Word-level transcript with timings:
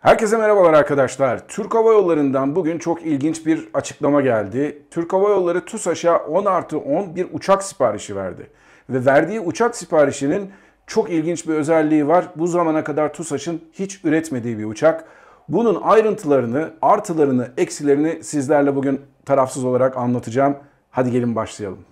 Herkese 0.00 0.36
merhabalar 0.36 0.72
arkadaşlar. 0.72 1.48
Türk 1.48 1.74
Hava 1.74 1.92
Yolları'ndan 1.92 2.56
bugün 2.56 2.78
çok 2.78 3.02
ilginç 3.02 3.46
bir 3.46 3.68
açıklama 3.74 4.20
geldi. 4.20 4.82
Türk 4.90 5.12
Hava 5.12 5.28
Yolları 5.28 5.64
TUSAŞ'a 5.64 6.16
10 6.16 6.44
artı 6.44 6.78
10 6.78 7.16
bir 7.16 7.26
uçak 7.32 7.62
siparişi 7.62 8.16
verdi. 8.16 8.50
Ve 8.90 9.06
verdiği 9.06 9.40
uçak 9.40 9.76
siparişinin 9.76 10.52
çok 10.86 11.10
ilginç 11.10 11.48
bir 11.48 11.54
özelliği 11.54 12.08
var. 12.08 12.24
Bu 12.36 12.46
zamana 12.46 12.84
kadar 12.84 13.12
TUSAŞ'ın 13.12 13.64
hiç 13.72 14.04
üretmediği 14.04 14.58
bir 14.58 14.64
uçak. 14.64 15.04
Bunun 15.48 15.82
ayrıntılarını, 15.82 16.74
artılarını, 16.82 17.52
eksilerini 17.56 18.24
sizlerle 18.24 18.76
bugün 18.76 19.00
tarafsız 19.26 19.64
olarak 19.64 19.96
anlatacağım. 19.96 20.56
Hadi 20.90 21.10
gelin 21.10 21.36
başlayalım. 21.36 21.84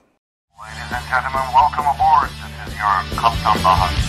Ladies 0.58 0.92
and 0.92 1.04
gentlemen, 1.10 1.46
welcome 1.52 1.88
aboard. 1.88 2.28
This 2.28 2.74
is 2.74 4.00
your. 4.02 4.07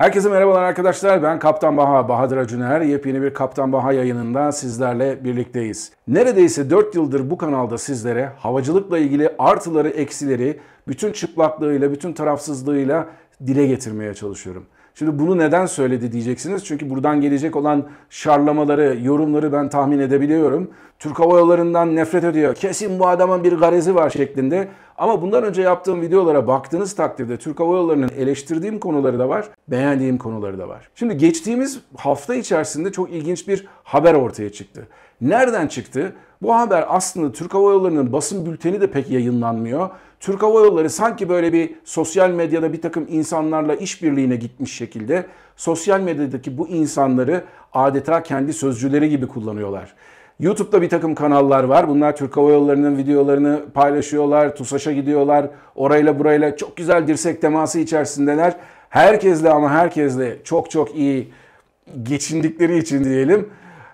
Herkese 0.00 0.28
merhabalar 0.28 0.62
arkadaşlar. 0.62 1.22
Ben 1.22 1.38
Kaptan 1.38 1.76
Baha, 1.76 2.08
Bahadır 2.08 2.36
Acuner. 2.36 2.80
Yepyeni 2.80 3.22
bir 3.22 3.34
Kaptan 3.34 3.72
Baha 3.72 3.92
yayınında 3.92 4.52
sizlerle 4.52 5.24
birlikteyiz. 5.24 5.92
Neredeyse 6.08 6.70
4 6.70 6.94
yıldır 6.94 7.30
bu 7.30 7.38
kanalda 7.38 7.78
sizlere 7.78 8.32
havacılıkla 8.38 8.98
ilgili 8.98 9.34
artıları, 9.38 9.88
eksileri, 9.88 10.60
bütün 10.88 11.12
çıplaklığıyla, 11.12 11.92
bütün 11.92 12.12
tarafsızlığıyla 12.12 13.06
dile 13.46 13.66
getirmeye 13.66 14.14
çalışıyorum. 14.14 14.66
Şimdi 15.00 15.18
bunu 15.18 15.38
neden 15.38 15.66
söyledi 15.66 16.12
diyeceksiniz. 16.12 16.64
Çünkü 16.64 16.90
buradan 16.90 17.20
gelecek 17.20 17.56
olan 17.56 17.88
şarlamaları, 18.10 18.98
yorumları 19.02 19.52
ben 19.52 19.68
tahmin 19.68 19.98
edebiliyorum. 19.98 20.70
Türk 20.98 21.20
Hava 21.20 21.38
Yolları'ndan 21.38 21.96
nefret 21.96 22.24
ediyor. 22.24 22.54
Kesin 22.54 22.98
bu 22.98 23.08
adamın 23.08 23.44
bir 23.44 23.52
garezi 23.52 23.94
var 23.94 24.10
şeklinde. 24.10 24.68
Ama 24.98 25.22
bundan 25.22 25.44
önce 25.44 25.62
yaptığım 25.62 26.00
videolara 26.00 26.46
baktığınız 26.46 26.94
takdirde 26.94 27.36
Türk 27.36 27.60
Hava 27.60 27.76
Yolları'nın 27.76 28.10
eleştirdiğim 28.18 28.78
konuları 28.78 29.18
da 29.18 29.28
var, 29.28 29.48
beğendiğim 29.68 30.18
konuları 30.18 30.58
da 30.58 30.68
var. 30.68 30.88
Şimdi 30.94 31.16
geçtiğimiz 31.16 31.80
hafta 31.96 32.34
içerisinde 32.34 32.92
çok 32.92 33.10
ilginç 33.10 33.48
bir 33.48 33.66
haber 33.84 34.14
ortaya 34.14 34.52
çıktı. 34.52 34.88
Nereden 35.20 35.66
çıktı? 35.66 36.12
Bu 36.42 36.56
haber 36.56 36.84
aslında 36.88 37.32
Türk 37.32 37.54
Hava 37.54 37.70
Yolları'nın 37.70 38.12
basın 38.12 38.46
bülteni 38.46 38.80
de 38.80 38.90
pek 38.90 39.10
yayınlanmıyor. 39.10 39.90
Türk 40.20 40.42
Hava 40.42 40.60
Yolları 40.60 40.90
sanki 40.90 41.28
böyle 41.28 41.52
bir 41.52 41.74
sosyal 41.84 42.30
medyada 42.30 42.72
bir 42.72 42.80
takım 42.80 43.06
insanlarla 43.10 43.74
işbirliğine 43.74 44.36
gitmiş 44.36 44.72
şekilde 44.72 45.26
sosyal 45.56 46.00
medyadaki 46.00 46.58
bu 46.58 46.68
insanları 46.68 47.44
adeta 47.72 48.22
kendi 48.22 48.52
sözcüleri 48.52 49.08
gibi 49.08 49.26
kullanıyorlar. 49.28 49.94
YouTube'da 50.40 50.82
bir 50.82 50.88
takım 50.88 51.14
kanallar 51.14 51.64
var. 51.64 51.88
Bunlar 51.88 52.16
Türk 52.16 52.36
Hava 52.36 52.50
Yolları'nın 52.50 52.98
videolarını 52.98 53.60
paylaşıyorlar. 53.74 54.56
TUSAŞ'a 54.56 54.92
gidiyorlar. 54.92 55.50
Orayla 55.74 56.18
burayla 56.18 56.56
çok 56.56 56.76
güzel 56.76 57.06
dirsek 57.06 57.40
teması 57.40 57.78
içerisindeler. 57.78 58.56
Herkesle 58.88 59.50
ama 59.50 59.70
herkesle 59.70 60.36
çok 60.44 60.70
çok 60.70 60.94
iyi 60.96 61.32
geçindikleri 62.02 62.78
için 62.78 63.04
diyelim. 63.04 63.48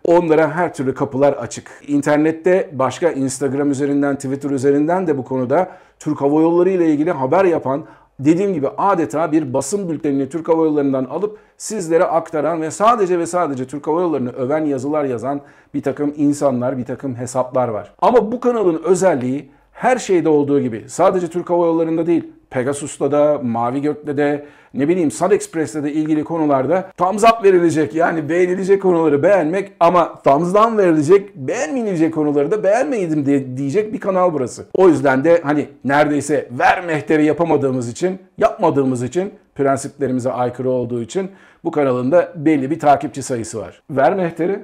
Onlara 0.07 0.51
her 0.51 0.75
türlü 0.75 0.95
kapılar 0.95 1.33
açık. 1.33 1.71
İnternette 1.87 2.71
başka 2.73 3.11
Instagram 3.11 3.71
üzerinden, 3.71 4.17
Twitter 4.17 4.51
üzerinden 4.51 5.07
de 5.07 5.19
bu 5.19 5.25
konuda 5.25 5.69
Türk 5.99 6.21
Hava 6.21 6.41
Yolları 6.41 6.71
ile 6.71 6.91
ilgili 6.91 7.11
haber 7.11 7.45
yapan 7.45 7.85
dediğim 8.21 8.55
gibi 8.55 8.69
adeta 8.69 9.33
bir 9.33 9.55
basın 9.55 9.89
bültenini 9.89 10.29
Türk 10.29 10.49
Hava 10.49 10.65
Yolları'ndan 10.65 11.05
alıp 11.05 11.39
sizlere 11.57 12.05
aktaran 12.05 12.63
ve 12.63 12.71
sadece 12.71 13.19
ve 13.19 13.27
sadece 13.27 13.67
Türk 13.67 13.87
Hava 13.87 14.01
Yolları'nı 14.01 14.33
öven 14.33 14.65
yazılar 14.65 15.05
yazan 15.05 15.41
bir 15.75 15.83
takım 15.83 16.15
insanlar, 16.17 16.79
bir 16.79 16.85
takım 16.85 17.15
hesaplar 17.15 17.69
var. 17.69 17.95
Ama 17.99 18.33
bu 18.33 18.41
kanalın 18.41 18.83
özelliği 18.85 19.51
her 19.77 19.99
şeyde 19.99 20.29
olduğu 20.29 20.61
gibi 20.61 20.85
sadece 20.87 21.29
Türk 21.29 21.51
Hava 21.51 21.67
Yolları'nda 21.67 22.07
değil, 22.07 22.25
Pegasus'ta 22.51 23.13
da, 23.13 23.41
Mavi 23.43 23.83
Gök'te 23.83 24.17
de, 24.17 24.47
ne 24.75 24.89
bileyim 24.89 25.11
Sun 25.11 25.31
Express'te 25.31 25.83
de 25.83 25.93
ilgili 25.93 26.25
konularda 26.25 26.91
thumbs 26.97 27.25
up 27.25 27.45
verilecek 27.45 27.95
yani 27.95 28.29
beğenilecek 28.29 28.83
konuları 28.83 29.23
beğenmek 29.23 29.73
ama 29.81 30.23
thumbs 30.23 30.55
down 30.55 30.79
verilecek 30.79 31.37
beğenmeyecek 31.37 32.15
konuları 32.15 32.51
da 32.51 32.65
beğenmeyelim 32.65 33.27
diye 33.27 33.57
diyecek 33.57 33.93
bir 33.93 34.01
kanal 34.01 34.33
burası. 34.33 34.67
O 34.75 34.89
yüzden 34.89 35.25
de 35.25 35.41
hani 35.45 35.69
neredeyse 35.85 36.49
ver 36.51 36.85
mehteri 36.85 37.25
yapamadığımız 37.25 37.89
için, 37.89 38.19
yapmadığımız 38.39 39.03
için 39.03 39.35
prensiplerimize 39.55 40.33
aykırı 40.33 40.71
olduğu 40.71 41.03
için 41.03 41.31
bu 41.65 41.71
kanalın 41.71 42.13
da 42.13 42.33
belli 42.37 42.71
bir 42.71 42.79
takipçi 42.79 43.23
sayısı 43.23 43.59
var. 43.59 43.83
Ver 43.91 44.15
mehteri. 44.15 44.61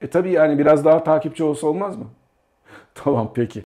E 0.00 0.06
tabii 0.06 0.30
yani 0.30 0.58
biraz 0.58 0.84
daha 0.84 1.04
takipçi 1.04 1.44
olsa 1.44 1.66
olmaz 1.66 1.96
mı? 1.96 2.04
tamam 2.94 3.30
peki. 3.34 3.62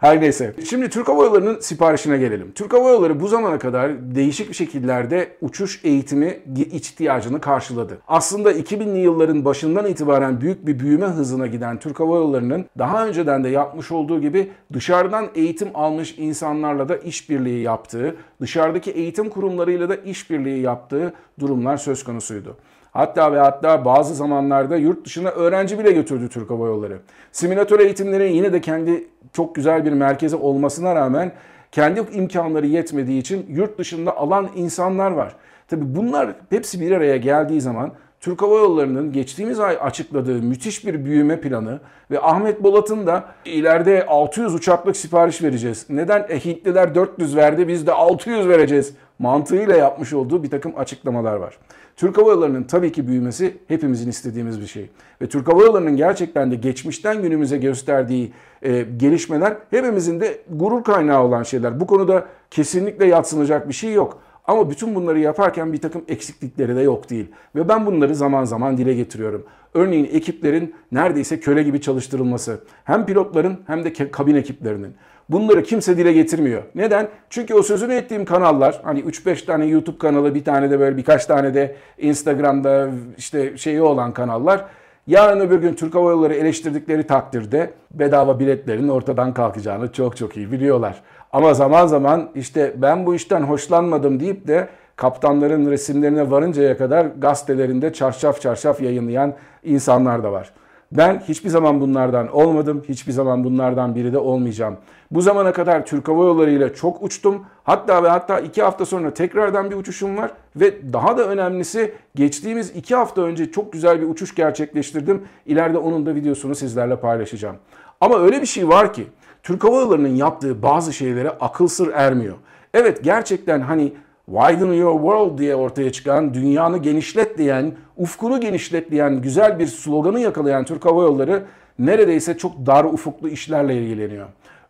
Her 0.00 0.20
neyse. 0.20 0.54
Şimdi 0.68 0.90
Türk 0.90 1.08
Hava 1.08 1.24
Yolları'nın 1.24 1.60
siparişine 1.60 2.18
gelelim. 2.18 2.52
Türk 2.54 2.72
Hava 2.72 2.90
Yolları 2.90 3.20
bu 3.20 3.28
zamana 3.28 3.58
kadar 3.58 4.14
değişik 4.14 4.54
şekillerde 4.54 5.36
uçuş 5.40 5.80
eğitimi 5.84 6.40
ihtiyacını 6.56 7.40
karşıladı. 7.40 7.98
Aslında 8.08 8.52
2000'li 8.52 8.98
yılların 8.98 9.44
başından 9.44 9.86
itibaren 9.86 10.40
büyük 10.40 10.66
bir 10.66 10.78
büyüme 10.78 11.06
hızına 11.06 11.46
giden 11.46 11.78
Türk 11.78 12.00
Hava 12.00 12.16
Yolları'nın 12.16 12.66
daha 12.78 13.06
önceden 13.06 13.44
de 13.44 13.48
yapmış 13.48 13.92
olduğu 13.92 14.20
gibi 14.20 14.50
dışarıdan 14.72 15.28
eğitim 15.34 15.68
almış 15.74 16.14
insanlarla 16.18 16.88
da 16.88 16.96
işbirliği 16.96 17.62
yaptığı, 17.62 18.16
dışarıdaki 18.40 18.90
eğitim 18.90 19.28
kurumlarıyla 19.28 19.88
da 19.88 19.96
işbirliği 19.96 20.62
yaptığı 20.62 21.14
durumlar 21.40 21.76
söz 21.76 22.04
konusuydu. 22.04 22.56
Hatta 22.92 23.32
ve 23.32 23.38
hatta 23.38 23.84
bazı 23.84 24.14
zamanlarda 24.14 24.76
yurt 24.76 25.04
dışına 25.04 25.28
öğrenci 25.28 25.78
bile 25.78 25.92
götürdü 25.92 26.28
Türk 26.28 26.50
Hava 26.50 26.66
Yolları. 26.66 26.98
Simülatör 27.32 27.80
eğitimleri 27.80 28.32
yine 28.36 28.52
de 28.52 28.60
kendi 28.60 29.06
çok 29.32 29.54
güzel 29.54 29.84
bir 29.84 29.92
merkezi 29.92 30.36
olmasına 30.36 30.94
rağmen 30.94 31.32
kendi 31.72 32.00
imkanları 32.12 32.66
yetmediği 32.66 33.20
için 33.20 33.46
yurt 33.48 33.78
dışında 33.78 34.16
alan 34.16 34.48
insanlar 34.56 35.10
var. 35.10 35.36
Tabi 35.68 35.96
bunlar 35.96 36.34
hepsi 36.50 36.80
bir 36.80 36.92
araya 36.92 37.16
geldiği 37.16 37.60
zaman 37.60 37.92
Türk 38.20 38.42
Hava 38.42 38.58
Yolları'nın 38.58 39.12
geçtiğimiz 39.12 39.60
ay 39.60 39.78
açıkladığı 39.80 40.42
müthiş 40.42 40.86
bir 40.86 41.04
büyüme 41.04 41.40
planı 41.40 41.80
ve 42.10 42.20
Ahmet 42.20 42.62
Bolat'ın 42.62 43.06
da 43.06 43.24
ileride 43.44 44.06
600 44.06 44.54
uçaklık 44.54 44.96
sipariş 44.96 45.42
vereceğiz. 45.42 45.86
Neden? 45.88 46.26
E, 46.28 46.44
Hintliler 46.44 46.94
400 46.94 47.36
verdi 47.36 47.68
biz 47.68 47.86
de 47.86 47.92
600 47.92 48.48
vereceğiz 48.48 48.94
mantığıyla 49.18 49.76
yapmış 49.76 50.12
olduğu 50.12 50.42
bir 50.42 50.50
takım 50.50 50.72
açıklamalar 50.76 51.36
var. 51.36 51.58
Türk 51.96 52.18
Hava 52.18 52.30
Yolları'nın 52.30 52.62
tabii 52.62 52.92
ki 52.92 53.08
büyümesi 53.08 53.56
hepimizin 53.68 54.10
istediğimiz 54.10 54.60
bir 54.60 54.66
şey. 54.66 54.90
Ve 55.22 55.28
Türk 55.28 55.48
Hava 55.48 55.64
Yolları'nın 55.64 55.96
gerçekten 55.96 56.50
de 56.50 56.54
geçmişten 56.54 57.22
günümüze 57.22 57.58
gösterdiği 57.58 58.32
e, 58.62 58.82
gelişmeler 58.96 59.56
hepimizin 59.70 60.20
de 60.20 60.40
gurur 60.50 60.84
kaynağı 60.84 61.22
olan 61.24 61.42
şeyler. 61.42 61.80
Bu 61.80 61.86
konuda 61.86 62.26
kesinlikle 62.50 63.06
yatsınacak 63.06 63.68
bir 63.68 63.74
şey 63.74 63.92
yok. 63.92 64.22
Ama 64.50 64.70
bütün 64.70 64.94
bunları 64.94 65.18
yaparken 65.18 65.72
bir 65.72 65.80
takım 65.80 66.02
eksiklikleri 66.08 66.76
de 66.76 66.80
yok 66.80 67.10
değil. 67.10 67.26
Ve 67.54 67.68
ben 67.68 67.86
bunları 67.86 68.14
zaman 68.14 68.44
zaman 68.44 68.76
dile 68.76 68.94
getiriyorum. 68.94 69.44
Örneğin 69.74 70.04
ekiplerin 70.04 70.74
neredeyse 70.92 71.40
köle 71.40 71.62
gibi 71.62 71.80
çalıştırılması. 71.80 72.60
Hem 72.84 73.06
pilotların 73.06 73.58
hem 73.66 73.84
de 73.84 73.92
kabin 74.10 74.34
ekiplerinin. 74.34 74.94
Bunları 75.28 75.62
kimse 75.62 75.96
dile 75.96 76.12
getirmiyor. 76.12 76.62
Neden? 76.74 77.08
Çünkü 77.30 77.54
o 77.54 77.62
sözünü 77.62 77.94
ettiğim 77.94 78.24
kanallar 78.24 78.80
hani 78.84 79.00
3-5 79.00 79.46
tane 79.46 79.66
YouTube 79.66 79.98
kanalı 79.98 80.34
bir 80.34 80.44
tane 80.44 80.70
de 80.70 80.80
böyle 80.80 80.96
birkaç 80.96 81.26
tane 81.26 81.54
de 81.54 81.76
Instagram'da 81.98 82.90
işte 83.18 83.56
şeyi 83.56 83.82
olan 83.82 84.12
kanallar 84.12 84.64
yarın 85.06 85.40
öbür 85.40 85.58
gün 85.58 85.74
Türk 85.74 85.94
Hava 85.94 86.10
Yolları 86.10 86.34
eleştirdikleri 86.34 87.06
takdirde 87.06 87.70
bedava 87.90 88.38
biletlerin 88.40 88.88
ortadan 88.88 89.34
kalkacağını 89.34 89.92
çok 89.92 90.16
çok 90.16 90.36
iyi 90.36 90.52
biliyorlar. 90.52 91.02
Ama 91.32 91.54
zaman 91.54 91.86
zaman 91.86 92.30
işte 92.34 92.72
ben 92.76 93.06
bu 93.06 93.14
işten 93.14 93.40
hoşlanmadım 93.40 94.20
deyip 94.20 94.48
de 94.48 94.68
kaptanların 94.96 95.70
resimlerine 95.70 96.30
varıncaya 96.30 96.78
kadar 96.78 97.06
gazetelerinde 97.06 97.92
çarşaf 97.92 98.40
çarşaf 98.40 98.80
yayınlayan 98.80 99.34
insanlar 99.64 100.24
da 100.24 100.32
var. 100.32 100.52
Ben 100.92 101.22
hiçbir 101.28 101.48
zaman 101.48 101.80
bunlardan 101.80 102.28
olmadım. 102.28 102.82
Hiçbir 102.88 103.12
zaman 103.12 103.44
bunlardan 103.44 103.94
biri 103.94 104.12
de 104.12 104.18
olmayacağım. 104.18 104.76
Bu 105.10 105.22
zamana 105.22 105.52
kadar 105.52 105.86
Türk 105.86 106.08
Hava 106.08 106.24
Yolları 106.24 106.50
ile 106.50 106.74
çok 106.74 107.02
uçtum. 107.02 107.46
Hatta 107.64 108.02
ve 108.02 108.08
hatta 108.08 108.40
iki 108.40 108.62
hafta 108.62 108.86
sonra 108.86 109.14
tekrardan 109.14 109.70
bir 109.70 109.76
uçuşum 109.76 110.16
var. 110.16 110.30
Ve 110.56 110.92
daha 110.92 111.18
da 111.18 111.28
önemlisi 111.28 111.94
geçtiğimiz 112.14 112.70
iki 112.70 112.94
hafta 112.94 113.22
önce 113.22 113.50
çok 113.52 113.72
güzel 113.72 114.00
bir 114.00 114.08
uçuş 114.08 114.34
gerçekleştirdim. 114.34 115.22
İleride 115.46 115.78
onun 115.78 116.06
da 116.06 116.14
videosunu 116.14 116.54
sizlerle 116.54 116.96
paylaşacağım. 116.96 117.56
Ama 118.00 118.18
öyle 118.18 118.40
bir 118.40 118.46
şey 118.46 118.68
var 118.68 118.92
ki 118.92 119.06
Türk 119.42 119.64
Hava 119.64 119.80
Yolları'nın 119.80 120.16
yaptığı 120.16 120.62
bazı 120.62 120.92
şeylere 120.92 121.30
akıl 121.30 121.68
sır 121.68 121.92
ermiyor. 121.94 122.36
Evet 122.74 123.04
gerçekten 123.04 123.60
hani 123.60 123.92
Widen 124.30 124.72
Your 124.72 124.94
World 124.94 125.38
diye 125.38 125.54
ortaya 125.54 125.92
çıkan, 125.92 126.34
dünyanı 126.34 126.78
genişlet 126.78 127.38
diyen, 127.38 127.72
ufkunu 127.96 128.40
genişlet 128.40 128.90
diyen 128.90 129.22
güzel 129.22 129.58
bir 129.58 129.66
sloganı 129.66 130.20
yakalayan 130.20 130.64
Türk 130.64 130.84
Hava 130.84 131.02
Yolları 131.02 131.42
neredeyse 131.78 132.38
çok 132.38 132.66
dar 132.66 132.84
ufuklu 132.84 133.28
işlerle 133.28 133.76
ilgileniyor. 133.76 134.26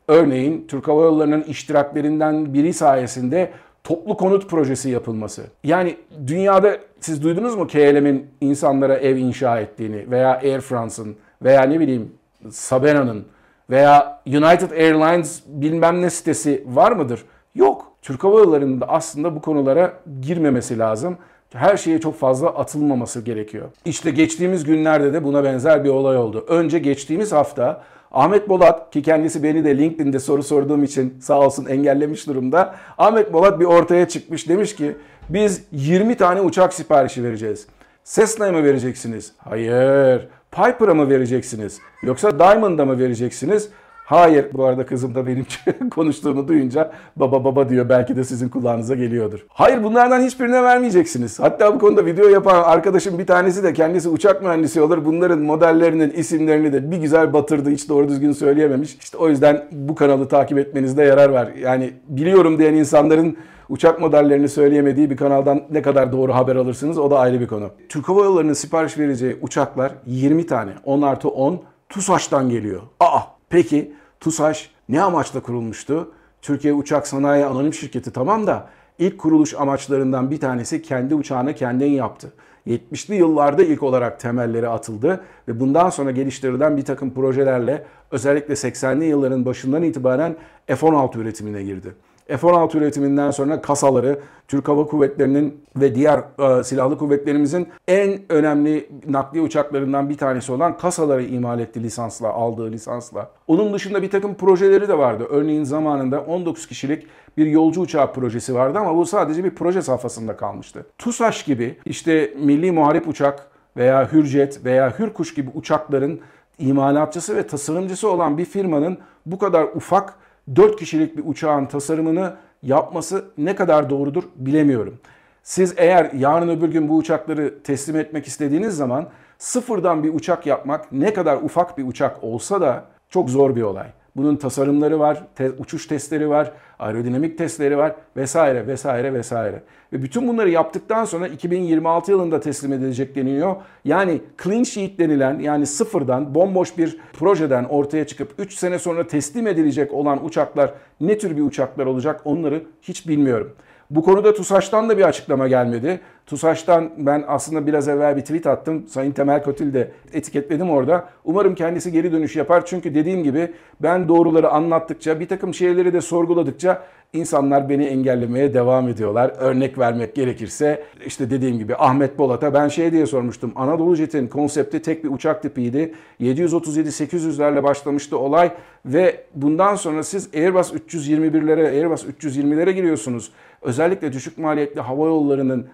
Örneğin 0.08 0.64
Türk 0.68 0.88
Hava 0.88 1.04
Yolları'nın 1.04 1.42
iştiraklerinden 1.42 2.54
biri 2.54 2.72
sayesinde 2.72 3.50
toplu 3.84 4.16
konut 4.16 4.50
projesi 4.50 4.90
yapılması. 4.90 5.42
Yani 5.64 5.96
dünyada 6.26 6.78
siz 7.00 7.22
duydunuz 7.22 7.56
mu 7.56 7.66
KLM'in 7.66 8.26
insanlara 8.40 8.96
ev 8.96 9.16
inşa 9.16 9.60
ettiğini 9.60 10.10
veya 10.10 10.30
Air 10.30 10.60
France'ın 10.60 11.16
veya 11.42 11.62
ne 11.62 11.80
bileyim 11.80 12.12
Sabena'nın 12.50 13.24
veya 13.70 14.22
United 14.26 14.70
Airlines 14.70 15.42
bilmem 15.46 16.02
ne 16.02 16.10
sitesi 16.10 16.64
var 16.66 16.92
mıdır? 16.92 17.24
Yok. 17.54 17.89
Türk 18.02 18.24
Hava 18.24 18.38
Yolları'nın 18.38 18.80
da 18.80 18.88
aslında 18.88 19.36
bu 19.36 19.40
konulara 19.40 19.92
girmemesi 20.20 20.78
lazım. 20.78 21.16
Her 21.52 21.76
şeye 21.76 22.00
çok 22.00 22.18
fazla 22.18 22.48
atılmaması 22.48 23.20
gerekiyor. 23.20 23.68
İşte 23.84 24.10
geçtiğimiz 24.10 24.64
günlerde 24.64 25.12
de 25.12 25.24
buna 25.24 25.44
benzer 25.44 25.84
bir 25.84 25.88
olay 25.88 26.16
oldu. 26.16 26.44
Önce 26.48 26.78
geçtiğimiz 26.78 27.32
hafta 27.32 27.82
Ahmet 28.12 28.48
Bolat 28.48 28.90
ki 28.90 29.02
kendisi 29.02 29.42
beni 29.42 29.64
de 29.64 29.78
LinkedIn'de 29.78 30.18
soru 30.18 30.42
sorduğum 30.42 30.84
için 30.84 31.18
sağ 31.20 31.40
olsun 31.40 31.66
engellemiş 31.66 32.26
durumda. 32.26 32.74
Ahmet 32.98 33.32
Bolat 33.32 33.60
bir 33.60 33.64
ortaya 33.64 34.08
çıkmış 34.08 34.48
demiş 34.48 34.76
ki 34.76 34.96
biz 35.28 35.62
20 35.72 36.16
tane 36.16 36.40
uçak 36.40 36.74
siparişi 36.74 37.24
vereceğiz. 37.24 37.66
Cessna'ya 38.04 38.52
mı 38.52 38.64
vereceksiniz? 38.64 39.32
Hayır. 39.38 40.28
Piper'a 40.50 40.94
mı 40.94 41.10
vereceksiniz? 41.10 41.78
Yoksa 42.02 42.38
Diamond'a 42.38 42.84
mı 42.84 42.98
vereceksiniz? 42.98 43.68
Hayır. 44.10 44.46
Bu 44.52 44.64
arada 44.64 44.86
kızım 44.86 45.14
da 45.14 45.26
benim 45.26 45.46
konuştuğumu 45.90 46.48
duyunca 46.48 46.92
baba 47.16 47.44
baba 47.44 47.68
diyor. 47.68 47.88
Belki 47.88 48.16
de 48.16 48.24
sizin 48.24 48.48
kulağınıza 48.48 48.94
geliyordur. 48.94 49.46
Hayır 49.48 49.84
bunlardan 49.84 50.20
hiçbirine 50.20 50.62
vermeyeceksiniz. 50.62 51.40
Hatta 51.40 51.74
bu 51.74 51.78
konuda 51.78 52.06
video 52.06 52.28
yapan 52.28 52.62
arkadaşım 52.62 53.18
bir 53.18 53.26
tanesi 53.26 53.62
de 53.62 53.72
kendisi 53.72 54.08
uçak 54.08 54.42
mühendisi 54.42 54.82
olur. 54.82 55.04
Bunların 55.04 55.38
modellerinin 55.38 56.10
isimlerini 56.10 56.72
de 56.72 56.90
bir 56.90 56.96
güzel 56.96 57.32
batırdı. 57.32 57.70
Hiç 57.70 57.88
doğru 57.88 58.08
düzgün 58.08 58.32
söyleyememiş. 58.32 58.96
İşte 59.02 59.18
o 59.18 59.28
yüzden 59.28 59.64
bu 59.72 59.94
kanalı 59.94 60.28
takip 60.28 60.58
etmenizde 60.58 61.02
yarar 61.02 61.28
var. 61.28 61.48
Yani 61.60 61.92
biliyorum 62.08 62.58
diyen 62.58 62.74
insanların 62.74 63.36
uçak 63.68 64.00
modellerini 64.00 64.48
söyleyemediği 64.48 65.10
bir 65.10 65.16
kanaldan 65.16 65.62
ne 65.70 65.82
kadar 65.82 66.12
doğru 66.12 66.34
haber 66.34 66.56
alırsınız 66.56 66.98
o 66.98 67.10
da 67.10 67.18
ayrı 67.18 67.40
bir 67.40 67.46
konu. 67.46 67.70
Türk 67.88 68.08
Hava 68.08 68.24
Yolları'nın 68.24 68.52
sipariş 68.52 68.98
vereceği 68.98 69.36
uçaklar 69.42 69.92
20 70.06 70.46
tane 70.46 70.70
10 70.84 71.02
artı 71.02 71.28
10 71.28 71.60
TUSAŞ'tan 71.88 72.50
geliyor. 72.50 72.80
Aa 73.00 73.20
peki 73.50 73.99
TUSAŞ 74.20 74.70
ne 74.88 75.02
amaçla 75.02 75.40
kurulmuştu? 75.40 76.12
Türkiye 76.42 76.72
Uçak 76.72 77.06
Sanayi 77.06 77.44
Anonim 77.44 77.74
Şirketi 77.74 78.12
tamam 78.12 78.46
da 78.46 78.68
ilk 78.98 79.18
kuruluş 79.18 79.54
amaçlarından 79.54 80.30
bir 80.30 80.40
tanesi 80.40 80.82
kendi 80.82 81.14
uçağını 81.14 81.54
kendin 81.54 81.90
yaptı. 81.90 82.32
70'li 82.66 83.14
yıllarda 83.14 83.62
ilk 83.62 83.82
olarak 83.82 84.20
temelleri 84.20 84.68
atıldı 84.68 85.20
ve 85.48 85.60
bundan 85.60 85.90
sonra 85.90 86.10
geliştirilen 86.10 86.76
bir 86.76 86.84
takım 86.84 87.14
projelerle 87.14 87.86
özellikle 88.10 88.54
80'li 88.54 89.04
yılların 89.04 89.44
başından 89.44 89.82
itibaren 89.82 90.36
F-16 90.66 91.18
üretimine 91.18 91.62
girdi. 91.62 91.94
F-16 92.36 92.78
üretiminden 92.78 93.30
sonra 93.30 93.60
kasaları 93.60 94.20
Türk 94.48 94.68
Hava 94.68 94.86
Kuvvetleri'nin 94.86 95.64
ve 95.76 95.94
diğer 95.94 96.18
e, 96.38 96.64
silahlı 96.64 96.98
kuvvetlerimizin 96.98 97.68
en 97.88 98.20
önemli 98.28 98.88
nakliye 99.08 99.44
uçaklarından 99.44 100.10
bir 100.10 100.16
tanesi 100.16 100.52
olan 100.52 100.76
kasaları 100.76 101.24
imal 101.24 101.60
etti 101.60 101.82
lisansla, 101.82 102.28
aldığı 102.28 102.72
lisansla. 102.72 103.30
Onun 103.46 103.74
dışında 103.74 104.02
bir 104.02 104.10
takım 104.10 104.34
projeleri 104.34 104.88
de 104.88 104.98
vardı. 104.98 105.26
Örneğin 105.30 105.64
zamanında 105.64 106.20
19 106.20 106.66
kişilik 106.66 107.06
bir 107.36 107.46
yolcu 107.46 107.80
uçağı 107.80 108.12
projesi 108.12 108.54
vardı 108.54 108.78
ama 108.78 108.96
bu 108.96 109.06
sadece 109.06 109.44
bir 109.44 109.50
proje 109.50 109.82
safhasında 109.82 110.36
kalmıştı. 110.36 110.86
TUSAŞ 110.98 111.44
gibi 111.44 111.78
işte 111.84 112.34
milli 112.38 112.72
muharip 112.72 113.08
uçak 113.08 113.46
veya 113.76 114.12
Hürjet 114.12 114.64
veya 114.64 114.98
Hürkuş 114.98 115.34
gibi 115.34 115.50
uçakların 115.54 116.20
imalatçısı 116.58 117.36
ve 117.36 117.46
tasarımcısı 117.46 118.10
olan 118.10 118.38
bir 118.38 118.44
firmanın 118.44 118.98
bu 119.26 119.38
kadar 119.38 119.64
ufak 119.64 120.14
4 120.56 120.78
kişilik 120.78 121.16
bir 121.16 121.22
uçağın 121.26 121.66
tasarımını 121.66 122.34
yapması 122.62 123.24
ne 123.38 123.54
kadar 123.54 123.90
doğrudur 123.90 124.24
bilemiyorum. 124.36 124.98
Siz 125.42 125.74
eğer 125.76 126.10
yarın 126.12 126.48
öbür 126.48 126.68
gün 126.68 126.88
bu 126.88 126.96
uçakları 126.96 127.62
teslim 127.62 127.96
etmek 127.96 128.26
istediğiniz 128.26 128.76
zaman 128.76 129.08
sıfırdan 129.38 130.04
bir 130.04 130.14
uçak 130.14 130.46
yapmak 130.46 130.92
ne 130.92 131.14
kadar 131.14 131.36
ufak 131.36 131.78
bir 131.78 131.84
uçak 131.84 132.24
olsa 132.24 132.60
da 132.60 132.84
çok 133.08 133.30
zor 133.30 133.56
bir 133.56 133.62
olay. 133.62 133.86
Bunun 134.16 134.36
tasarımları 134.36 134.98
var, 134.98 135.22
te- 135.34 135.50
uçuş 135.50 135.86
testleri 135.86 136.28
var, 136.28 136.52
aerodinamik 136.78 137.38
testleri 137.38 137.76
var 137.78 137.94
vesaire 138.16 138.66
vesaire 138.66 139.14
vesaire. 139.14 139.62
Ve 139.92 140.02
bütün 140.02 140.28
bunları 140.28 140.50
yaptıktan 140.50 141.04
sonra 141.04 141.28
2026 141.28 142.10
yılında 142.10 142.40
teslim 142.40 142.72
edilecek 142.72 143.14
deniliyor. 143.14 143.56
Yani 143.84 144.20
clean 144.44 144.62
sheet 144.62 144.98
denilen 144.98 145.38
yani 145.38 145.66
sıfırdan 145.66 146.34
bomboş 146.34 146.78
bir 146.78 146.98
projeden 147.12 147.64
ortaya 147.64 148.06
çıkıp 148.06 148.34
3 148.38 148.54
sene 148.54 148.78
sonra 148.78 149.06
teslim 149.06 149.46
edilecek 149.46 149.92
olan 149.92 150.24
uçaklar 150.24 150.74
ne 151.00 151.18
tür 151.18 151.36
bir 151.36 151.42
uçaklar 151.42 151.86
olacak 151.86 152.20
onları 152.24 152.62
hiç 152.82 153.08
bilmiyorum. 153.08 153.52
Bu 153.90 154.02
konuda 154.02 154.34
TUSAŞ'tan 154.34 154.88
da 154.88 154.98
bir 154.98 155.02
açıklama 155.02 155.48
gelmedi. 155.48 156.00
TUSAŞ'tan 156.26 156.90
ben 156.98 157.24
aslında 157.28 157.66
biraz 157.66 157.88
evvel 157.88 158.16
bir 158.16 158.20
tweet 158.20 158.46
attım. 158.46 158.86
Sayın 158.88 159.12
Temel 159.12 159.42
Kotil 159.42 159.74
de 159.74 159.90
etiketledim 160.12 160.70
orada. 160.70 161.08
Umarım 161.24 161.54
kendisi 161.54 161.92
geri 161.92 162.12
dönüş 162.12 162.36
yapar. 162.36 162.66
Çünkü 162.66 162.94
dediğim 162.94 163.22
gibi 163.22 163.52
ben 163.80 164.08
doğruları 164.08 164.50
anlattıkça, 164.50 165.20
bir 165.20 165.28
takım 165.28 165.54
şeyleri 165.54 165.92
de 165.92 166.00
sorguladıkça 166.00 166.82
insanlar 167.12 167.68
beni 167.68 167.84
engellemeye 167.84 168.54
devam 168.54 168.88
ediyorlar. 168.88 169.32
Örnek 169.38 169.78
vermek 169.78 170.14
gerekirse 170.14 170.84
işte 171.06 171.30
dediğim 171.30 171.58
gibi 171.58 171.76
Ahmet 171.76 172.18
Bolat'a 172.18 172.54
ben 172.54 172.68
şey 172.68 172.92
diye 172.92 173.06
sormuştum. 173.06 173.52
Anadolu 173.56 173.96
Jet'in 173.96 174.28
konsepti 174.28 174.82
tek 174.82 175.04
bir 175.04 175.10
uçak 175.10 175.42
tipiydi. 175.42 175.94
737-800'lerle 176.20 177.62
başlamıştı 177.62 178.18
olay 178.18 178.52
ve 178.84 179.24
bundan 179.34 179.74
sonra 179.74 180.02
siz 180.02 180.28
Airbus 180.34 180.72
321'lere, 180.72 181.66
Airbus 181.66 182.04
320'lere 182.04 182.70
giriyorsunuz. 182.70 183.32
Özellikle 183.62 184.12
düşük 184.12 184.38
maliyetli 184.38 184.80
hava 184.80 185.06
yollarının 185.06 185.66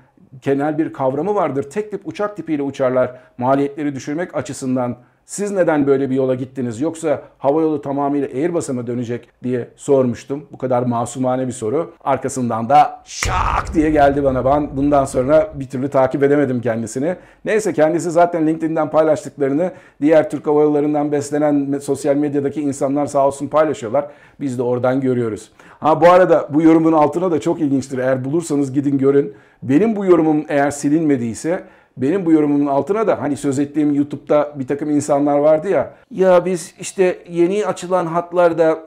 genel 0.43 0.79
bir 0.79 0.93
kavramı 0.93 1.35
vardır. 1.35 1.62
Tek 1.62 1.91
tip 1.91 2.09
uçak 2.09 2.37
tipiyle 2.37 2.62
uçarlar 2.62 3.21
maliyetleri 3.38 3.94
düşürmek 3.94 4.35
açısından. 4.35 4.97
Siz 5.26 5.50
neden 5.50 5.87
böyle 5.87 6.11
bir 6.11 6.14
yola 6.14 6.34
gittiniz 6.34 6.81
yoksa 6.81 7.23
havayolu 7.38 7.82
tamamıyla 7.82 8.28
Airbus'a 8.28 8.73
mı 8.73 8.87
dönecek 8.87 9.28
diye 9.43 9.69
sormuştum. 9.76 10.46
Bu 10.52 10.58
kadar 10.58 10.82
masumane 10.82 11.46
bir 11.46 11.52
soru. 11.52 11.93
Arkasından 12.05 12.69
da 12.69 13.02
şak 13.05 13.75
diye 13.75 13.90
geldi 13.90 14.25
bana. 14.25 14.44
Ben 14.44 14.76
bundan 14.76 15.05
sonra 15.05 15.52
bir 15.55 15.69
türlü 15.69 15.88
takip 15.88 16.23
edemedim 16.23 16.61
kendisini. 16.61 17.17
Neyse 17.44 17.73
kendisi 17.73 18.11
zaten 18.11 18.46
LinkedIn'den 18.46 18.90
paylaştıklarını 18.90 19.73
diğer 20.00 20.31
Türk 20.31 20.46
Hava 20.46 20.62
Yolları'ndan 20.62 21.12
beslenen 21.12 21.78
sosyal 21.78 22.17
medyadaki 22.17 22.61
insanlar 22.61 23.06
sağ 23.06 23.26
olsun 23.26 23.49
paylaşıyorlar. 23.49 24.06
Biz 24.40 24.58
de 24.58 24.62
oradan 24.62 25.00
görüyoruz. 25.00 25.52
Ha 25.81 26.00
bu 26.00 26.11
arada 26.11 26.49
bu 26.50 26.62
yorumun 26.62 26.93
altına 26.93 27.31
da 27.31 27.40
çok 27.40 27.61
ilginçtir. 27.61 27.99
Eğer 27.99 28.25
bulursanız 28.25 28.73
gidin 28.73 28.99
görün. 28.99 29.34
Benim 29.62 29.96
bu 29.96 30.05
yorumum 30.05 30.44
eğer 30.49 30.70
silinmediyse 30.70 31.64
benim 31.97 32.27
bu 32.27 32.33
yorumumun 32.33 32.67
altına 32.67 33.07
da 33.07 33.23
hani 33.23 33.37
söz 33.37 33.59
ettiğim 33.59 33.95
YouTube'da 33.95 34.53
bir 34.59 34.67
takım 34.67 34.91
insanlar 34.91 35.39
vardı 35.39 35.69
ya. 35.69 35.95
Ya 36.11 36.45
biz 36.45 36.75
işte 36.81 37.19
yeni 37.31 37.67
açılan 37.67 38.07
hatlarda 38.07 38.87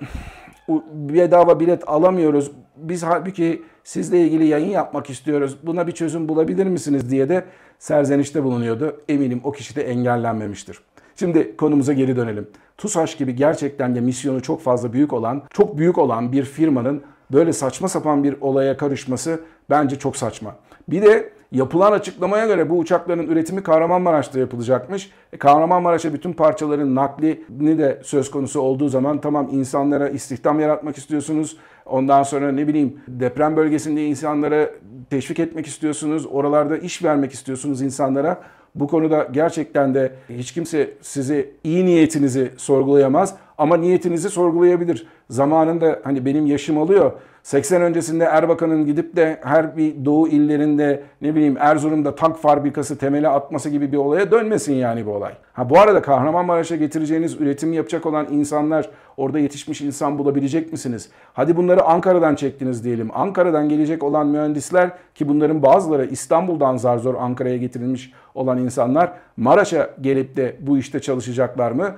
bedava 0.91 1.59
bilet 1.59 1.89
alamıyoruz. 1.89 2.51
Biz 2.75 3.03
halbuki 3.03 3.63
sizle 3.83 4.21
ilgili 4.21 4.45
yayın 4.45 4.69
yapmak 4.69 5.09
istiyoruz. 5.09 5.57
Buna 5.63 5.87
bir 5.87 5.91
çözüm 5.91 6.29
bulabilir 6.29 6.65
misiniz 6.65 7.11
diye 7.11 7.29
de 7.29 7.45
serzenişte 7.79 8.43
bulunuyordu. 8.43 9.01
Eminim 9.09 9.41
o 9.43 9.51
kişi 9.51 9.75
de 9.75 9.83
engellenmemiştir. 9.83 10.79
Şimdi 11.15 11.57
konumuza 11.57 11.93
geri 11.93 12.15
dönelim. 12.15 12.47
TUSAŞ 12.77 13.17
gibi 13.17 13.35
gerçekten 13.35 13.95
de 13.95 14.01
misyonu 14.01 14.41
çok 14.41 14.61
fazla 14.61 14.93
büyük 14.93 15.13
olan, 15.13 15.43
çok 15.53 15.77
büyük 15.77 15.97
olan 15.97 16.31
bir 16.31 16.43
firmanın 16.43 17.01
böyle 17.31 17.53
saçma 17.53 17.87
sapan 17.87 18.23
bir 18.23 18.35
olaya 18.41 18.77
karışması 18.77 19.39
bence 19.69 19.99
çok 19.99 20.17
saçma. 20.17 20.55
Bir 20.87 21.01
de 21.01 21.33
yapılan 21.51 21.91
açıklamaya 21.91 22.45
göre 22.45 22.69
bu 22.69 22.77
uçakların 22.77 23.27
üretimi 23.27 23.63
Kahramanmaraş'ta 23.63 24.39
yapılacakmış. 24.39 25.11
E, 25.33 25.37
Kahramanmaraş'a 25.37 26.13
bütün 26.13 26.33
parçaların 26.33 26.95
naklini 26.95 27.77
de 27.77 27.99
söz 28.03 28.31
konusu 28.31 28.61
olduğu 28.61 28.89
zaman 28.89 29.21
tamam 29.21 29.49
insanlara 29.51 30.09
istihdam 30.09 30.59
yaratmak 30.59 30.97
istiyorsunuz. 30.97 31.57
Ondan 31.85 32.23
sonra 32.23 32.51
ne 32.51 32.67
bileyim 32.67 32.99
deprem 33.07 33.55
bölgesinde 33.55 34.05
insanlara 34.05 34.69
teşvik 35.09 35.39
etmek 35.39 35.67
istiyorsunuz. 35.67 36.25
Oralarda 36.25 36.77
iş 36.77 37.03
vermek 37.03 37.33
istiyorsunuz 37.33 37.81
insanlara. 37.81 38.41
Bu 38.75 38.87
konuda 38.87 39.27
gerçekten 39.31 39.93
de 39.93 40.11
hiç 40.29 40.51
kimse 40.51 40.93
sizi 41.01 41.53
iyi 41.63 41.85
niyetinizi 41.85 42.51
sorgulayamaz 42.57 43.35
ama 43.57 43.77
niyetinizi 43.77 44.29
sorgulayabilir. 44.29 45.07
Zamanında 45.29 45.99
hani 46.03 46.25
benim 46.25 46.45
yaşım 46.45 46.77
alıyor. 46.77 47.11
80 47.43 47.81
öncesinde 47.81 48.23
Erbakan'ın 48.23 48.85
gidip 48.85 49.15
de 49.15 49.39
her 49.43 49.77
bir 49.77 50.05
doğu 50.05 50.27
illerinde 50.27 51.03
ne 51.21 51.35
bileyim 51.35 51.57
Erzurum'da 51.59 52.15
tank 52.15 52.37
fabrikası 52.37 52.97
temeli 52.97 53.27
atması 53.27 53.69
gibi 53.69 53.91
bir 53.91 53.97
olaya 53.97 54.31
dönmesin 54.31 54.73
yani 54.73 55.05
bu 55.05 55.11
olay. 55.11 55.33
Ha 55.53 55.69
bu 55.69 55.79
arada 55.79 56.01
Kahramanmaraş'a 56.01 56.75
getireceğiniz 56.75 57.41
üretim 57.41 57.73
yapacak 57.73 58.05
olan 58.05 58.27
insanlar 58.31 58.89
orada 59.17 59.39
yetişmiş 59.39 59.81
insan 59.81 60.17
bulabilecek 60.17 60.71
misiniz? 60.71 61.09
Hadi 61.33 61.57
bunları 61.57 61.83
Ankara'dan 61.83 62.35
çektiniz 62.35 62.83
diyelim. 62.83 63.09
Ankara'dan 63.13 63.69
gelecek 63.69 64.03
olan 64.03 64.27
mühendisler 64.27 64.89
ki 65.15 65.27
bunların 65.27 65.63
bazıları 65.63 66.05
İstanbul'dan 66.05 66.77
zar 66.77 66.97
zor 66.97 67.15
Ankara'ya 67.15 67.57
getirilmiş 67.57 68.13
olan 68.35 68.57
insanlar 68.57 69.11
Maraş'a 69.37 69.89
gelip 70.01 70.35
de 70.35 70.55
bu 70.59 70.77
işte 70.77 70.99
çalışacaklar 70.99 71.71
mı? 71.71 71.95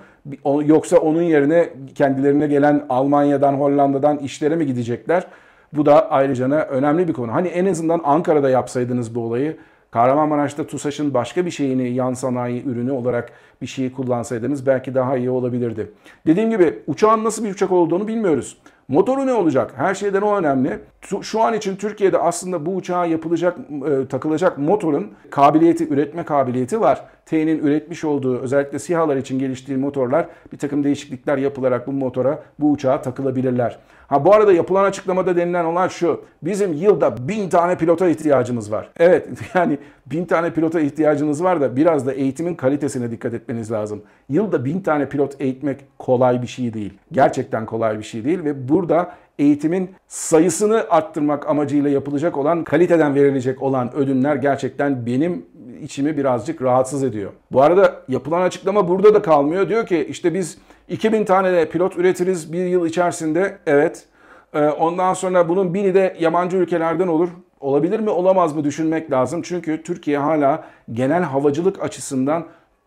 Yoksa 0.66 0.98
onun 0.98 1.22
yerine 1.22 1.70
kendilerine 1.96 2.48
gelen 2.48 2.86
Almanya'dan, 3.22 3.54
Hollanda'dan 3.54 4.18
işlere 4.18 4.56
mi 4.56 4.66
gidecekler? 4.66 5.28
Bu 5.74 5.86
da 5.86 6.12
ayrıca 6.12 6.46
önemli 6.46 7.08
bir 7.08 7.14
konu. 7.14 7.34
Hani 7.34 7.48
en 7.48 7.66
azından 7.66 8.02
Ankara'da 8.04 8.50
yapsaydınız 8.50 9.16
bu 9.16 9.20
olayı. 9.20 9.58
Kahramanmaraş'ta 9.92 10.68
TUSAŞ'ın 10.68 11.14
başka 11.14 11.46
bir 11.46 11.52
şeyini 11.52 11.90
yan 11.90 12.14
sanayi 12.14 12.66
ürünü 12.66 12.92
olarak 12.92 13.32
bir 13.62 13.68
şeyi 13.68 13.94
kullansaydınız 13.94 14.66
belki 14.66 14.96
daha 14.96 15.18
iyi 15.18 15.30
olabilirdi. 15.30 15.92
Dediğim 16.28 16.50
gibi 16.50 16.80
uçağın 16.88 17.24
nasıl 17.24 17.44
bir 17.44 17.52
uçak 17.52 17.72
olduğunu 17.72 18.08
bilmiyoruz. 18.08 18.58
Motoru 18.88 19.28
ne 19.28 19.34
olacak? 19.34 19.74
Her 19.76 19.96
şeyden 19.96 20.22
o 20.22 20.36
önemli. 20.36 20.80
Şu 21.22 21.42
an 21.42 21.54
için 21.54 21.76
Türkiye'de 21.76 22.18
aslında 22.18 22.66
bu 22.66 22.76
uçağa 22.76 23.06
yapılacak, 23.06 23.58
e, 23.88 24.08
takılacak 24.08 24.58
motorun 24.58 25.12
kabiliyeti, 25.30 25.90
üretme 25.90 26.24
kabiliyeti 26.24 26.82
var. 26.82 27.06
T'nin 27.26 27.60
üretmiş 27.60 28.04
olduğu 28.04 28.40
özellikle 28.40 28.80
SİHA'lar 28.80 29.18
için 29.18 29.40
geliştiği 29.40 29.78
motorlar 29.78 30.28
bir 30.52 30.58
takım 30.58 30.84
değişiklikler 30.84 31.38
yapılarak 31.38 31.88
bu 31.88 31.92
motora, 31.92 32.44
bu 32.60 32.72
uçağa 32.72 33.02
takılabilirler. 33.02 33.80
Ha 34.08 34.26
bu 34.26 34.34
arada 34.34 34.54
yapılan 34.54 34.84
açıklamada 34.84 35.36
denilen 35.36 35.66
olan 35.66 35.88
şu. 35.88 36.22
Bizim 36.44 36.74
yılda 36.74 37.28
bin 37.28 37.50
tane 37.50 37.78
pilota 37.78 38.10
ihtiyacımız 38.10 38.72
var. 38.72 38.90
Evet 39.00 39.28
yani 39.54 39.78
bin 40.06 40.26
tane 40.26 40.54
pilota 40.54 40.80
ihtiyacınız 40.80 41.44
var 41.44 41.62
da 41.62 41.76
biraz 41.76 42.08
da 42.08 42.14
eğitimin 42.14 42.56
kalitesine 42.56 43.12
dikkat 43.12 43.34
etmeniz 43.34 43.72
lazım. 43.72 44.02
Yılda 44.30 44.66
bin 44.66 44.82
tane 44.82 45.10
pilot 45.10 45.42
eğitmek 45.42 45.86
kolay 46.00 46.42
bir 46.42 46.48
şey 46.48 46.74
değil. 46.74 46.94
Gerçekten 47.12 47.66
kolay 47.66 47.98
bir 47.98 48.04
şey 48.04 48.26
değil 48.26 48.44
ve 48.44 48.70
burada 48.70 49.12
eğitimin 49.42 49.90
sayısını 50.08 50.86
arttırmak 50.90 51.50
amacıyla 51.50 51.90
yapılacak 51.90 52.38
olan, 52.38 52.64
kaliteden 52.64 53.16
verilecek 53.16 53.62
olan 53.62 53.96
ödünler 53.96 54.36
gerçekten 54.36 55.06
benim 55.06 55.46
içimi 55.82 56.18
birazcık 56.18 56.62
rahatsız 56.62 57.04
ediyor. 57.04 57.32
Bu 57.52 57.62
arada 57.62 58.02
yapılan 58.08 58.42
açıklama 58.42 58.88
burada 58.88 59.14
da 59.14 59.22
kalmıyor. 59.22 59.70
Diyor 59.70 59.86
ki 59.86 60.06
işte 60.10 60.34
biz 60.34 60.58
2000 60.90 61.26
tane 61.26 61.54
de 61.54 61.70
pilot 61.70 61.98
üretiriz 61.98 62.54
bir 62.54 62.66
yıl 62.66 62.86
içerisinde. 62.86 63.58
Evet. 63.66 64.06
Ee, 64.54 64.60
Ondan 64.60 65.14
sonra 65.14 65.50
bunun 65.50 65.74
biri 65.74 65.94
de 65.94 66.18
yabancı 66.20 66.58
ülkelerden 66.58 67.08
olur. 67.08 67.30
Olabilir 67.60 68.00
mi 68.00 68.10
olamaz 68.10 68.56
mı 68.56 68.64
düşünmek 68.64 69.12
lazım. 69.12 69.42
Çünkü 69.42 69.84
Türkiye 69.84 70.18
hala 70.18 70.64
genel 70.92 71.24
havacılık 71.24 71.84
açısından 71.84 72.46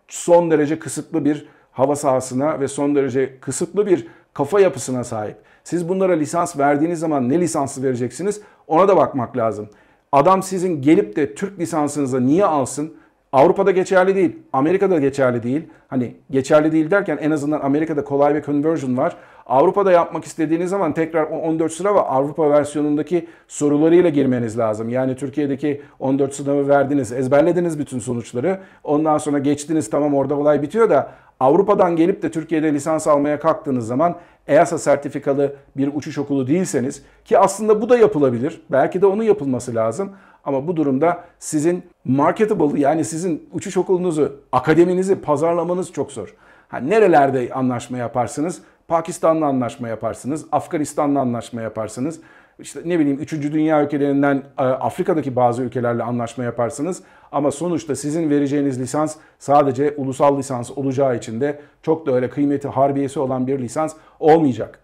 son 0.09 0.51
derece 0.51 0.79
kısıtlı 0.79 1.25
bir 1.25 1.47
hava 1.73 1.97
sahasına 1.97 2.61
ve 2.61 2.69
son 2.69 2.95
derece 2.95 3.41
kısıtlı 3.41 3.87
bir 3.87 4.07
kafa 4.35 4.61
yapısına 4.61 5.05
sahip. 5.05 5.37
Siz 5.65 5.89
bunlara 5.89 6.13
lisans 6.13 6.59
verdiğiniz 6.59 6.99
zaman 6.99 7.29
ne 7.29 7.41
lisansı 7.41 7.83
vereceksiniz 7.83 8.41
ona 8.67 8.89
da 8.89 8.97
bakmak 8.97 9.37
lazım. 9.37 9.69
Adam 10.13 10.43
sizin 10.43 10.83
gelip 10.83 11.17
de 11.17 11.35
Türk 11.35 11.59
lisansınıza 11.59 12.21
niye 12.21 12.45
alsın? 12.45 12.95
Avrupa'da 13.33 13.71
geçerli 13.71 14.15
değil, 14.15 14.37
Amerika'da 14.53 14.99
geçerli 14.99 15.43
değil. 15.43 15.63
Hani 15.89 16.15
geçerli 16.31 16.73
değil 16.73 16.91
derken 16.91 17.19
en 17.21 17.31
azından 17.31 17.61
Amerika'da 17.61 18.05
kolay 18.05 18.35
bir 18.35 18.43
conversion 18.43 18.97
var. 18.97 19.17
Avrupa'da 19.47 19.93
yapmak 19.93 20.25
istediğiniz 20.25 20.71
zaman 20.71 20.95
tekrar 20.95 21.23
o 21.25 21.37
14 21.37 21.73
sıra 21.73 21.95
ve 21.95 22.01
Avrupa 22.01 22.51
versiyonundaki 22.51 23.29
sorularıyla 23.49 24.11
girmeniz 24.11 24.59
lazım. 24.59 24.89
Yani 24.89 25.17
Türkiye'deki 25.17 25.83
14 25.99 26.35
sınavı 26.35 26.69
verdiniz, 26.69 27.13
ezberlediniz 27.13 27.79
bütün 27.79 27.99
sonuçları. 27.99 28.61
Ondan 28.85 29.19
sonra 29.19 29.39
geçtiniz 29.39 29.91
tamam 29.91 30.15
orada 30.15 30.35
olay 30.35 30.63
bitiyor 30.63 30.91
da 30.91 31.11
Avrupa'dan 31.41 31.97
gelip 31.97 32.23
de 32.23 32.31
Türkiye'de 32.31 32.75
lisans 32.75 33.07
almaya 33.07 33.41
kalktığınız 33.41 33.87
zaman 33.87 34.17
EASA 34.47 34.79
sertifikalı 34.79 35.57
bir 35.77 35.91
uçuş 35.95 36.19
okulu 36.19 36.47
değilseniz 36.47 37.03
ki 37.25 37.39
aslında 37.39 37.83
bu 37.83 37.89
da 37.89 37.99
yapılabilir. 37.99 38.61
Belki 38.71 39.03
de 39.03 39.07
onun 39.07 39.23
yapılması 39.23 39.75
lazım. 39.75 40.13
Ama 40.45 40.67
bu 40.67 40.77
durumda 40.77 41.25
sizin 41.39 41.83
marketable 42.05 42.81
yani 42.81 43.05
sizin 43.05 43.49
uçuş 43.53 43.77
okulunuzu, 43.77 44.37
akademinizi 44.53 45.21
pazarlamanız 45.21 45.93
çok 45.93 46.13
zor. 46.13 46.35
Ha, 46.69 46.79
nerelerde 46.79 47.51
anlaşma 47.55 47.99
yaparsınız? 47.99 48.63
Pakistan'la 48.89 49.47
anlaşma 49.47 49.89
yaparsınız, 49.89 50.47
Afganistan'la 50.53 51.21
anlaşma 51.21 51.63
yaparsınız. 51.63 52.21
İşte 52.59 52.81
ne 52.85 52.99
bileyim 52.99 53.19
3. 53.21 53.33
dünya 53.33 53.85
ülkelerinden 53.85 54.43
e, 54.59 54.63
Afrika'daki 54.63 55.37
bazı 55.37 55.63
ülkelerle 55.63 56.03
anlaşma 56.03 56.45
yaparsınız. 56.45 57.03
Ama 57.33 57.51
sonuçta 57.51 57.97
sizin 57.97 58.31
vereceğiniz 58.31 58.81
lisans 58.81 59.17
sadece 59.39 59.95
ulusal 59.97 60.39
lisans 60.39 60.71
olacağı 60.71 61.17
için 61.17 61.41
de 61.41 61.61
çok 61.83 62.07
da 62.07 62.13
öyle 62.13 62.31
kıymeti 62.31 62.69
harbiyesi 62.69 63.21
olan 63.21 63.47
bir 63.47 63.59
lisans 63.59 63.95
olmayacak. 64.21 64.84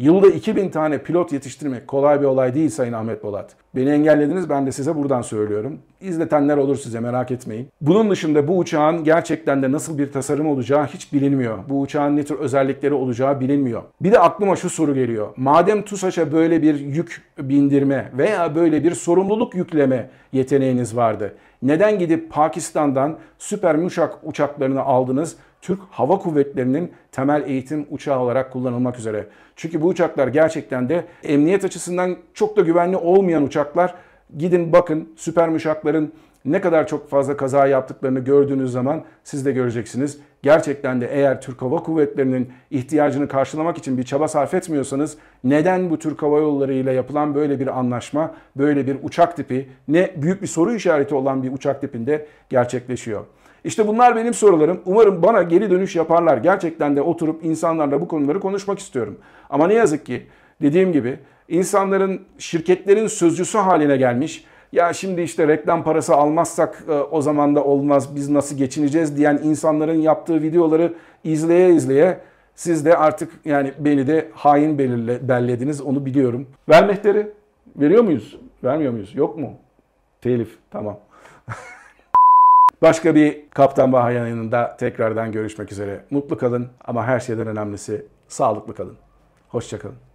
Yılda 0.00 0.26
2000 0.26 0.68
tane 0.68 0.98
pilot 0.98 1.32
yetiştirmek 1.32 1.88
kolay 1.88 2.20
bir 2.20 2.26
olay 2.26 2.54
değil 2.54 2.70
Sayın 2.70 2.92
Ahmet 2.92 3.22
Bolat. 3.24 3.50
Beni 3.76 3.90
engellediniz 3.90 4.48
ben 4.48 4.66
de 4.66 4.72
size 4.72 4.96
buradan 4.96 5.22
söylüyorum. 5.22 5.78
İzletenler 6.00 6.56
olur 6.56 6.76
size 6.76 7.00
merak 7.00 7.30
etmeyin. 7.30 7.68
Bunun 7.80 8.10
dışında 8.10 8.48
bu 8.48 8.58
uçağın 8.58 9.04
gerçekten 9.04 9.62
de 9.62 9.72
nasıl 9.72 9.98
bir 9.98 10.12
tasarım 10.12 10.46
olacağı 10.46 10.86
hiç 10.86 11.12
bilinmiyor. 11.12 11.58
Bu 11.68 11.80
uçağın 11.80 12.16
ne 12.16 12.24
tür 12.24 12.38
özellikleri 12.38 12.94
olacağı 12.94 13.40
bilinmiyor. 13.40 13.82
Bir 14.00 14.12
de 14.12 14.18
aklıma 14.18 14.56
şu 14.56 14.70
soru 14.70 14.94
geliyor. 14.94 15.28
Madem 15.36 15.82
TUSAŞ'a 15.82 16.32
böyle 16.32 16.62
bir 16.62 16.80
yük 16.80 17.22
bindirme 17.38 18.10
veya 18.18 18.54
böyle 18.54 18.84
bir 18.84 18.94
sorumluluk 18.94 19.54
yükleme 19.54 20.10
yeteneğiniz 20.32 20.96
vardı. 20.96 21.34
Neden 21.62 21.98
gidip 21.98 22.32
Pakistan'dan 22.32 23.18
süper 23.38 23.76
müşak 23.76 24.18
uçaklarını 24.22 24.82
aldınız? 24.82 25.36
Türk 25.62 25.80
Hava 25.90 26.18
Kuvvetleri'nin 26.18 26.92
temel 27.12 27.42
eğitim 27.46 27.86
uçağı 27.90 28.20
olarak 28.20 28.52
kullanılmak 28.52 28.98
üzere. 28.98 29.26
Çünkü 29.56 29.80
bu 29.80 29.86
uçaklar 29.86 30.28
gerçekten 30.28 30.88
de 30.88 31.04
emniyet 31.22 31.64
açısından 31.64 32.16
çok 32.34 32.56
da 32.56 32.60
güvenli 32.60 32.96
olmayan 32.96 33.42
uçaklar. 33.42 33.94
Gidin 34.38 34.72
bakın 34.72 35.08
süper 35.16 35.48
müşakların 35.48 36.12
ne 36.44 36.60
kadar 36.60 36.86
çok 36.86 37.10
fazla 37.10 37.36
kaza 37.36 37.66
yaptıklarını 37.66 38.20
gördüğünüz 38.20 38.72
zaman 38.72 39.04
siz 39.24 39.46
de 39.46 39.52
göreceksiniz. 39.52 40.18
Gerçekten 40.42 41.00
de 41.00 41.08
eğer 41.12 41.40
Türk 41.40 41.62
Hava 41.62 41.76
Kuvvetleri'nin 41.76 42.52
ihtiyacını 42.70 43.28
karşılamak 43.28 43.78
için 43.78 43.98
bir 43.98 44.02
çaba 44.02 44.28
sarf 44.28 44.54
etmiyorsanız 44.54 45.16
neden 45.44 45.90
bu 45.90 45.98
Türk 45.98 46.22
Hava 46.22 46.38
Yolları 46.38 46.74
ile 46.74 46.92
yapılan 46.92 47.34
böyle 47.34 47.60
bir 47.60 47.78
anlaşma, 47.78 48.34
böyle 48.56 48.86
bir 48.86 48.96
uçak 49.02 49.36
tipi, 49.36 49.68
ne 49.88 50.10
büyük 50.16 50.42
bir 50.42 50.46
soru 50.46 50.74
işareti 50.74 51.14
olan 51.14 51.42
bir 51.42 51.52
uçak 51.52 51.80
tipinde 51.80 52.26
gerçekleşiyor? 52.50 53.24
İşte 53.64 53.88
bunlar 53.88 54.16
benim 54.16 54.34
sorularım. 54.34 54.80
Umarım 54.84 55.22
bana 55.22 55.42
geri 55.42 55.70
dönüş 55.70 55.96
yaparlar. 55.96 56.36
Gerçekten 56.36 56.96
de 56.96 57.02
oturup 57.02 57.44
insanlarla 57.44 58.00
bu 58.00 58.08
konuları 58.08 58.40
konuşmak 58.40 58.78
istiyorum. 58.78 59.18
Ama 59.50 59.66
ne 59.66 59.74
yazık 59.74 60.06
ki 60.06 60.26
dediğim 60.62 60.92
gibi 60.92 61.18
insanların, 61.48 62.20
şirketlerin 62.38 63.06
sözcüsü 63.06 63.58
haline 63.58 63.96
gelmiş. 63.96 64.44
Ya 64.72 64.92
şimdi 64.92 65.22
işte 65.22 65.48
reklam 65.48 65.84
parası 65.84 66.14
almazsak 66.14 66.84
e, 66.88 66.92
o 66.92 67.22
zaman 67.22 67.56
da 67.56 67.64
olmaz 67.64 68.16
biz 68.16 68.28
nasıl 68.30 68.56
geçineceğiz 68.56 69.16
diyen 69.16 69.40
insanların 69.44 70.00
yaptığı 70.00 70.42
videoları 70.42 70.94
izleye 71.24 71.74
izleye 71.74 72.18
siz 72.54 72.84
de 72.84 72.96
artık 72.96 73.32
yani 73.44 73.72
beni 73.78 74.06
de 74.06 74.28
hain 74.32 74.78
belirle, 74.78 75.28
bellediniz 75.28 75.80
onu 75.80 76.06
biliyorum. 76.06 76.46
Ver 76.68 76.86
mehteri. 76.86 77.32
Veriyor 77.76 78.02
muyuz? 78.02 78.36
Vermiyor 78.64 78.92
muyuz? 78.92 79.14
Yok 79.14 79.38
mu? 79.38 79.52
Telif. 80.20 80.58
Tamam. 80.70 80.98
Başka 82.82 83.14
bir 83.14 83.50
Kaptan 83.50 83.92
Baha 83.92 84.10
yayınında 84.10 84.76
tekrardan 84.76 85.32
görüşmek 85.32 85.72
üzere. 85.72 86.04
Mutlu 86.10 86.38
kalın 86.38 86.68
ama 86.84 87.06
her 87.06 87.20
şeyden 87.20 87.46
önemlisi 87.46 88.06
sağlıklı 88.28 88.74
kalın. 88.74 88.96
Hoşçakalın. 89.48 90.09